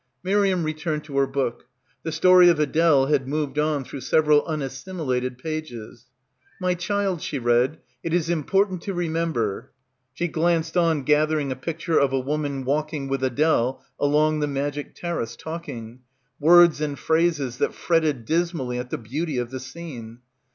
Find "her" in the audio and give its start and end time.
1.19-1.27